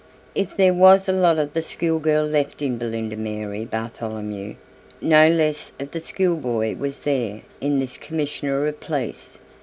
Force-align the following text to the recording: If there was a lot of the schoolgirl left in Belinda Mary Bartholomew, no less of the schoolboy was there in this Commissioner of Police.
If 0.33 0.57
there 0.57 0.73
was 0.73 1.07
a 1.07 1.11
lot 1.11 1.37
of 1.37 1.53
the 1.53 1.61
schoolgirl 1.61 2.25
left 2.25 2.63
in 2.63 2.79
Belinda 2.79 3.15
Mary 3.15 3.65
Bartholomew, 3.65 4.55
no 4.99 5.29
less 5.29 5.73
of 5.79 5.91
the 5.91 5.99
schoolboy 5.99 6.73
was 6.77 7.01
there 7.01 7.43
in 7.59 7.77
this 7.77 7.97
Commissioner 7.97 8.65
of 8.65 8.79
Police. 8.79 9.37